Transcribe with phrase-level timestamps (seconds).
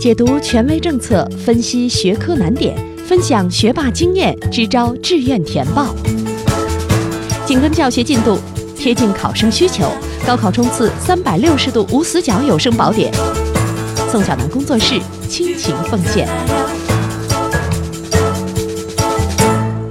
[0.00, 2.74] 解读权威政策，分析学科难点，
[3.06, 5.94] 分享学霸经验，支招志愿填报。
[7.44, 8.38] 紧跟教学进度，
[8.74, 9.84] 贴近考生需求，
[10.26, 13.12] 高考冲刺三百六十度无死角有声宝典。
[14.10, 16.26] 宋小南工作室倾情奉献。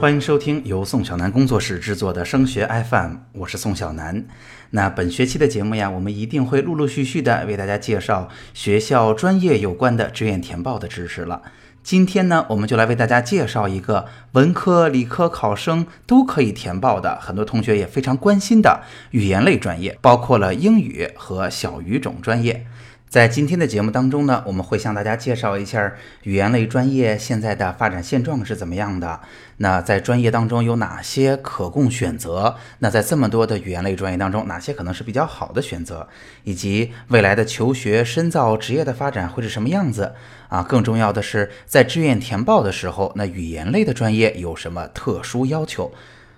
[0.00, 4.24] 欢迎收听由宋小南工作室制作的升学 FM，我是宋小南。
[4.70, 11.42] 那本学期的节目呀，我们一定会陆陆续续的为大家介绍学校专业有关的志愿填报的知识了。
[11.82, 18.80] 今天呢，我们就来为大家介绍一个文科、理科考生都可以填报的，很多同学也非常关心的
[19.10, 22.66] 语言类专业，包括了英语和小语种专业。
[23.10, 29.18] 在今天的节目当中呢，我们会向大家介绍一下语言类专业现在的发展现状是怎么样的。
[29.56, 32.54] 那在专业当中有哪些可供选择？
[32.78, 36.06] 那在这么多的语言类专业当中，哪些可能是比较好的选择？
[36.44, 40.14] 以及未来的求学、深造、职业的发展会是什么样子？
[40.48, 45.92] 啊，更重要的是，在志愿填报的时候，那语言类的专业有什么特殊要求？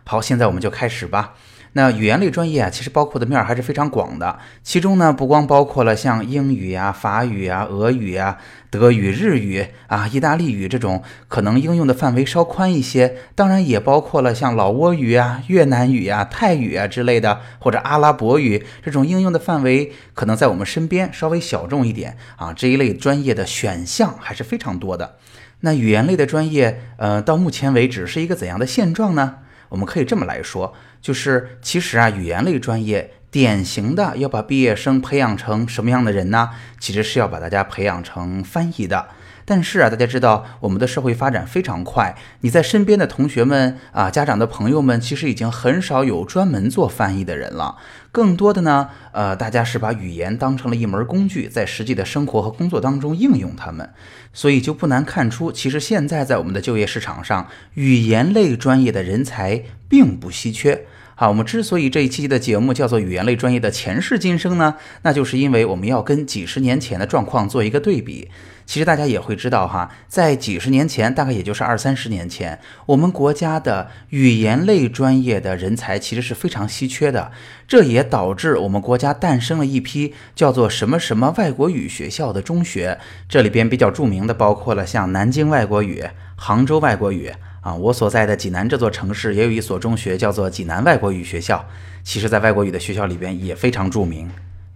[0.05, 1.35] 好，现在我们就开始吧。
[1.75, 4.39] 那语言类专业啊，其实包括的面还是非常广的。
[4.63, 8.37] 其中呢，不光包括了像英语呀、法语啊、俄语啊、
[8.69, 22.53] 德语、日语啊、意大利语这种可能应用的范围稍宽一些，当然也包括了像老挝语啊、越南语啊、泰语啊之类的，或者阿拉伯语这种应用的范围可能在我们身边稍微小众一点啊。
[22.53, 25.17] 这一类专业的选项还是非常多的。
[25.61, 29.37] 那语言类的专业，呃，到目前为止是一个怎样的现状呢？
[29.73, 30.73] 我们可以这么来说。
[31.01, 36.51] 就是其实啊，语言类专业典型的要把毕业生培养成什么样的人呢？
[36.79, 39.09] 其实是要把大家培养成翻译的。
[39.45, 47.77] 但是啊，大家知道我们的社会发展非常快，你在身边的同学们啊、家长的朋友们，其实已经很少有专门做翻译的人了。
[48.11, 53.89] 更多的呢，呃，大家是把语言当成了一门工具，在实际的生活和工作当中应用它们。
[54.35, 60.87] 所以就不难看出，其实现在在我们的就业市场上，语言类专业的人才并不稀缺。
[61.15, 68.31] 好，我们之所以这一期的节目叫做语言类专业的前世今生呢，那就是因为我们要跟几十年前的状况做一个对比。
[68.65, 77.31] 其实大家也会知道哈，在几十年前，大概也就是二三十年前，我们国家的语言类专业的人才其实是非常稀缺的，
[77.69, 82.99] 这也导致我们国家诞生了一批叫做什么什么外国语学校的中学。
[83.29, 86.05] 这里边比较著名的包括了像南京外国语、
[86.37, 87.33] 杭州外国语。
[87.63, 91.65] 啊，我所在的济南这座城市也有一所中学，叫做济南外国语学校。
[92.03, 94.29] 其实，在外国语的学校里边也非常著名。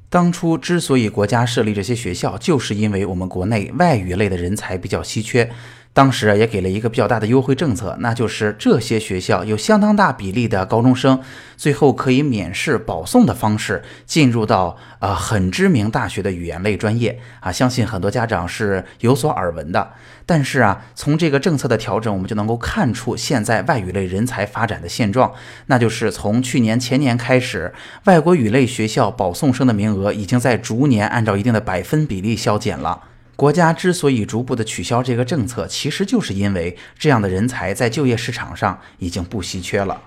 [0.08, 5.50] 当初之所以国家设立这些学校，就是因为我们国内外语类的人才比较稀缺。
[5.96, 11.18] 当时啊，也给了一个比较大的优惠政策，那就是这些学校有相当大比例的高中生，
[11.56, 19.92] 最后可以免试保送的方式进入到呃很知名大学的语言类专业啊，相信很多家长是有所耳闻的。
[20.26, 25.32] 但是啊，从这个政策的调整，我们就能够看出现在外语类人才发展的现状，
[25.68, 27.72] 那就是从去年前年开始，
[28.04, 33.00] 外国语类学校保送生的名额已经在逐年按照一定的百分比例削减了。
[33.36, 40.00] 国家之所以逐步的取消这个政策，其实就是因为这样的人才在就业市场上已经不稀缺了。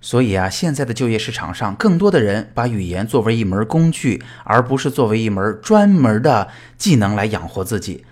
[0.00, 6.48] 所以啊，现在的就业市场上，更多的人把语言作为一门工具，而不是作为一门专门的
[6.78, 8.02] 技能来养活自己。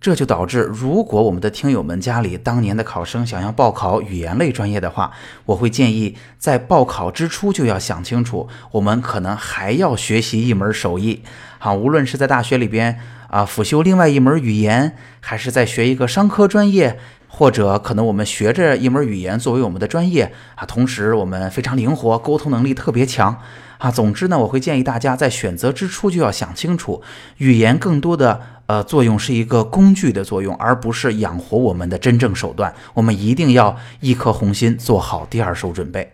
[0.00, 5.10] 这就导致，如果我们的听友们家里当年的考生想要报考语言类专业的话，
[5.46, 11.22] 我会建议在报考之初就要想清楚，我们可能还要学习一门手艺。
[11.58, 23.40] 好，无论是在大学里边啊辅修另外一门语言，还是在学一个商科专业，或者可能我们学着一门语言作为我们的专业啊，同时我们非常灵活，沟通能力特别强
[23.78, 23.90] 啊。
[23.90, 27.02] 总之呢，我会建议大家在选择之初就要想清楚，
[27.36, 28.40] 语言更多的。
[28.68, 32.74] 呃，作用是一个工具的作用，而不是养活我们的真正手段。
[32.92, 36.12] 我们一定要一颗红心，做好第二手准备。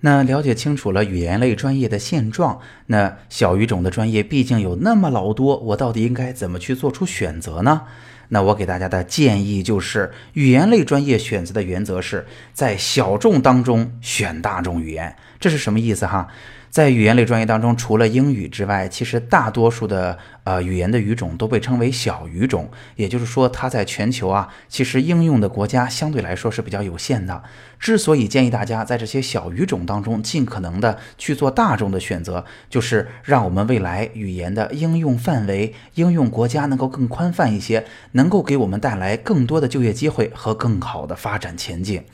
[0.00, 7.82] 那了解清楚了语言类专业的现状，那小语种的专业毕竟有那么老多，我到底应该怎么去做出选择呢？
[8.30, 15.14] 那我给大家的建议就是，语言类专业选择的原则是在小众当中选大众语言。
[15.40, 16.28] 这是什么意思哈？
[16.68, 27.42] 在语言类专业当中，除了英语之外，其实大多数的呃语言的语种都被称为小语种，也就是说，它在全球啊，其实应用的国家相对来说是比较有限的。
[27.80, 42.04] 之所以建议大家在这些小语种当中尽可能的去做大众的选择，就是让我们未来语言的应用范围、应用国家能够更宽泛一些，能够给我们带来更多的就业机会和更好的发展前景。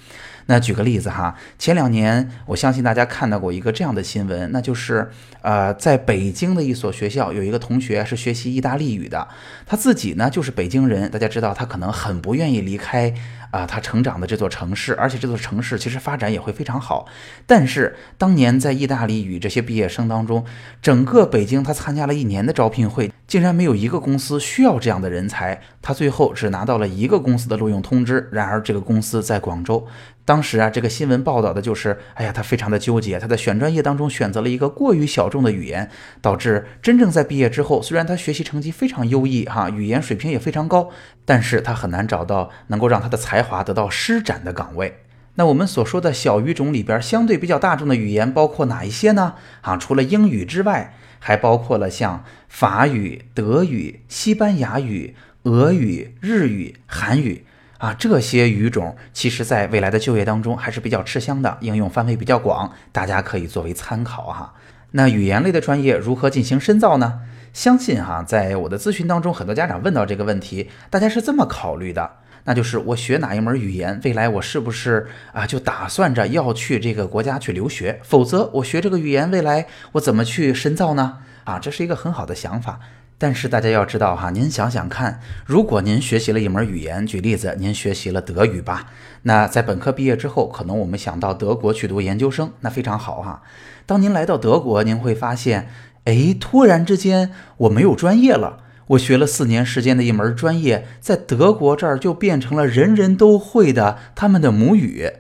[0.47, 5.11] 那举个例子哈，前两年我相信大家看到过一个这样的新闻，那就是
[5.43, 9.29] 呃，在北京的一所学校，有一个同学是学习意大利语的。
[9.67, 13.13] 他自己呢就是北京人，大家知道他可能很不愿意离开。
[13.53, 17.07] 啊，他成长的这座城市，而且这座城市其实发展也会非常好。
[17.47, 20.45] 但是当年在意大利语这些毕业生当中，
[20.83, 25.61] 整个北京他参加了一年的招聘会，竟然没有一个公司需要这样的人才。
[25.83, 29.87] 他最后只拿到了一个公司的录用通知，然而这个公司在广州。
[30.25, 35.89] 当时啊，这个新闻报道的就是，哎呀，他非常的纠结，他在选专业当中选择了一个过于小众的语言，
[36.21, 40.91] 导致真正在毕业之后，虽然他学习成绩非常优异，哈，语言水平也非常高，
[41.25, 44.99] 但是他很难找到能够让他的才华得到施展的岗位。
[45.37, 49.35] 那我们所说的小语种里边，相对比较大众的语言包括哪一些呢？
[49.61, 55.15] 啊，除了英语之外，还包括了像法语、德语、西班牙语、
[55.45, 57.45] 俄语、日语、韩语。
[57.79, 64.55] 啊，这些语种其实在未来的就业当中还是比较吃香的，应用范围比较广，大家可以作为参考哈。
[64.93, 67.21] 那语言类的专业如何进行深造呢？
[67.53, 72.11] 相信哈，在我的咨询当中，很多家长问到这个问题，大家是这么考虑的，
[72.47, 78.01] 那就是我学哪一门语言，未来我是不是啊就打算着要去这个国家去留学？
[78.03, 81.19] 否则我学这个语言，未来我怎么去深造呢？
[81.45, 82.81] 啊，这是一个很好的想法。
[83.19, 88.91] 但是大家要知道哈，您想想看，如果您学习了一门语言，举例子，您学习了德语吧，
[89.23, 93.43] 那在本科毕业之后，可能我们想到德国去读研究生，那非常好哈。
[93.87, 95.69] 当您来到德国，您会发现，
[96.05, 98.59] 哎，突然之间我没有专业了，
[98.89, 105.11] 我学了四年时间的一门专业，在德国这儿就变成了人人都会的他们的母语。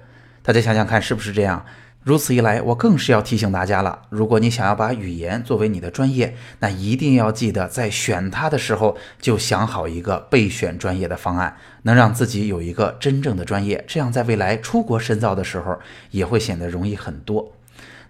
[0.42, 1.64] 大家想想看，是不是这样？
[2.04, 4.02] 如此一来，我更是要提醒大家了。
[4.10, 15.76] 如果你想要把语言作为你的专业，那一定要记得在选它的时候就想好一个备选专业的方案，能让自己有一个真正的专业，这样在未来出国深造的时候
[16.12, 17.50] 也会显得容易很多。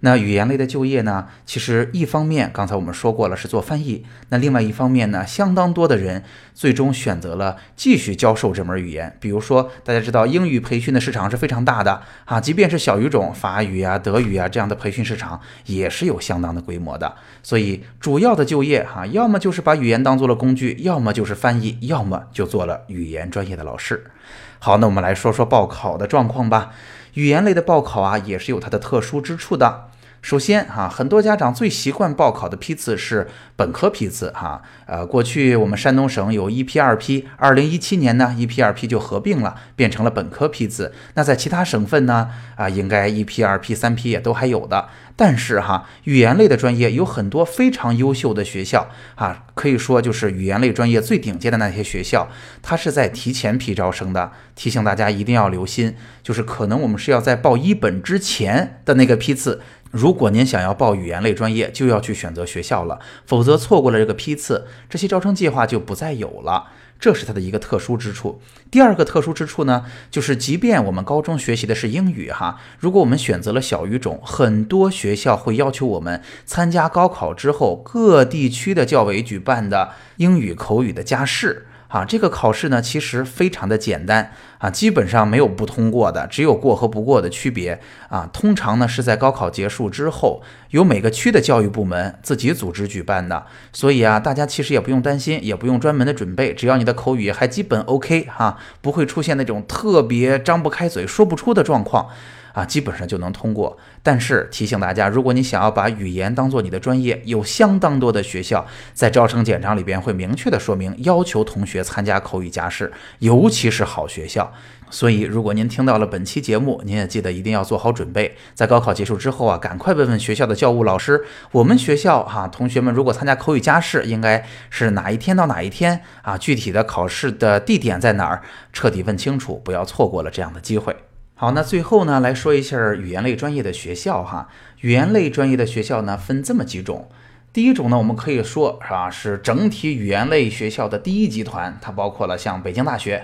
[0.00, 1.26] 那语言类的就业呢？
[1.44, 6.22] 其实一方面，刚才我们说过了是做翻译，那另外一方面呢，相当多的人
[6.54, 9.16] 最终选择了继续教授这门语言。
[9.20, 17.14] 比如说，大家知道英语培训的市场是非常大的啊，即便是小语种法语啊、德语啊这样的培训市场也是有相当的规模的。
[17.42, 24.10] 所以，主要的就业哈，要么就是把语言当做了工具，要么就是翻译，要么就做了语言专业的老师。
[24.58, 26.72] 好，那我们来说说报考的状况吧。
[27.16, 29.88] 语言类的报考啊，也是有它的特殊之处的。
[30.26, 34.60] 首先哈，很多家长最习惯报考的批次是本科批次哈。
[34.84, 40.92] 呃，过去我们山东省有一批、二批，二零一七年呢，一批、二批就合并了，变成了本科批次。
[41.14, 44.88] 那在其他省份呢，啊，应该一批、二批、三批也都还有的。
[45.14, 52.28] 但是哈，语言类的专业有很多非常优秀的学校啊，可以说就是语言类专业最顶尖的那些学校，
[52.60, 54.32] 它是在提前批招生的。
[54.56, 55.94] 提醒大家一定要留心，
[56.24, 59.62] 就是可能我们是要在报一本之前的那个批次。
[59.90, 66.68] 如果您想要报语言类专业，就要去选择学校了，否则错过了这个批次，这些招生计划就不再有了。
[66.98, 68.40] 这是它的一个特殊之处。
[68.70, 81.66] 第二个特殊之处呢，就是即便我们高中学习的是英语哈，如果我们选择了小语种，很多学校会要求我们参加高考之后各地区的教委举办的英语口语的加试。
[81.88, 88.28] 啊，这个考试呢，其实非常的简单啊，基本上没有不通过的，只有过和不过的区别啊。
[88.32, 102.08] 通常呢是在高考结束之后，由每个区的教育部门自己组织举办的，所以啊，大家其实也不用担心，也不用专门的准备，只要你的口语还基本 OK 哈，不会出现那种特别张不开嘴说不出的状况。
[102.56, 103.76] 啊，基本上就能通过。
[104.02, 114.50] 但是提醒大家，如果你想要把语言当做你的专业，有相当多的学校在招生简章里边会明确的说明，要求同学参加口语加试，尤其是好学校。
[114.88, 126.38] 所以，如果您听到了本期节目，您也记得一定要做好准备，在高考结束之后啊，赶快问问学校的教务老师，我们学校哈，同学们如果参加口语加试，应该是哪一天到哪一天啊？
[126.38, 128.42] 具体的考试的地点在哪儿？
[128.72, 130.96] 彻底问清楚，不要错过了这样的机会。
[131.38, 134.48] 好，那最后呢，来说一下语言类专业的学校哈。
[134.80, 137.10] 语言类专业的学校呢，分这么几种。
[137.52, 143.22] 第一种呢，我们可以说是吧，是整体语言类学校的第一集团，它包括了像北京大学、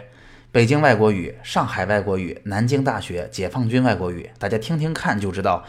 [0.51, 4.29] 北京外国语、上海外国语、南京大学、解放军外国语。
[4.39, 5.65] 大家听听看就知道，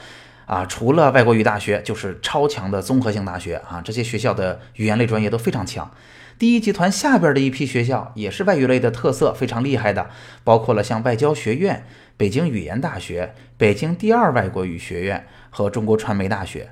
[0.45, 3.81] 啊，除了外国语大学，就是超强的综合性大学啊。
[3.81, 5.89] 这些学校的语言类专业都非常强。
[6.37, 10.09] 第一集团下边的一批学校也是外语类的特色非常厉害的，
[10.43, 11.85] 包括了像外交学院。
[12.15, 16.69] 北京语言大学、北京第二外国语学院和中国传媒大学，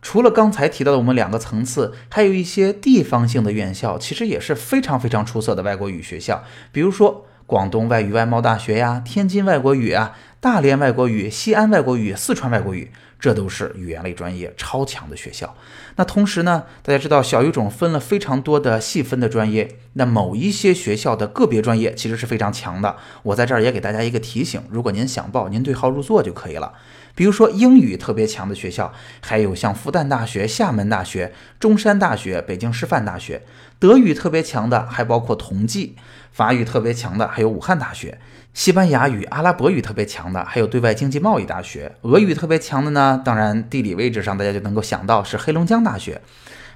[0.00, 6.44] 除了刚才提到的我们两个层次，还有一些地方性的院校，其实也是非常非常出色的外国语学校。
[6.70, 12.92] 比如说广东外语外贸大学呀、天津外国语啊、大连外国语、西安外国语、四川外国语，
[13.24, 15.56] 这都是语言类专业超强的学校。
[15.96, 22.96] 那同时呢，大家知道小语种分了非常多的细分的专业，那某一些学校的个别专业其实是非常强的。
[23.22, 26.74] 我在这儿也给大家一个提醒，如果您想报，您对号入座就可以了。
[27.14, 33.40] 比如说英语特别强的学校，还有像复旦大学、厦门大学、中山大学、北京师范大学；
[33.78, 35.94] 德语特别强的还包括同济；
[36.32, 38.16] 法语特别强的还有武汉大学；
[38.52, 46.14] 西班牙语、阿拉伯语特别强的还有对外经济贸易大学；俄语特别强的呢，当然地理位置上大家就能够想到是黑龙江大学；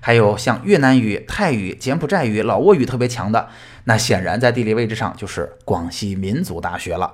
[0.00, 3.48] 还有像越南语、泰语、柬埔寨语、老挝语特别强的，
[3.84, 7.12] 那显然在地理位置上就是广西民族大学了。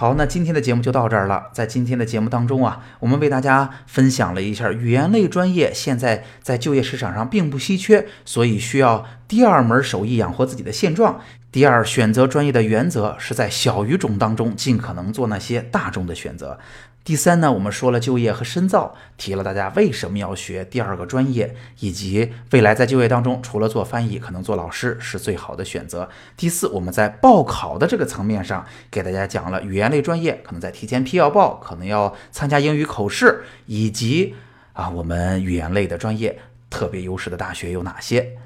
[0.00, 1.50] 好，那今天的节目就到这儿了。
[1.52, 11.20] 在今天的节目当中啊，我们为大家分享了一下语言类专业现在在就业市场上并不稀缺，所以需要第二门手艺养活自己的现状。
[11.52, 16.58] 第二，选择专业的原则是在小语种当中尽可能做那些大众的选择。
[17.02, 26.08] 第三呢，我们说了就业和深造，提了大家为什么要学第二个专业，以及未来在就业当中，除了做翻译，可能做老师是最好的选择。
[26.36, 34.34] 第四，我们在报考的这个层面上，给大家讲了语言类专业可能在提前批要报，可能要参加英语口试，以及
[34.74, 36.38] 啊，我们语言类的专业
[36.68, 38.36] 特别优势的大学有哪些。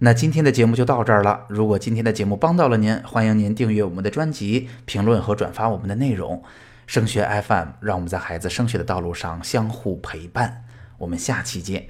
[0.00, 1.42] 那今天的节目就到这儿了。
[1.48, 6.42] 如果今天的节目帮到了您，欢迎您订阅我们的专辑，评论和转发我们的内容。
[6.90, 10.64] 升学 FM，让我们在孩子升学的道路上相互陪伴。
[10.98, 11.86] 我们下期见。